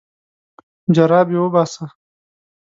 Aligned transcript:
جرابې 0.95 1.37
وباسه. 1.41 1.85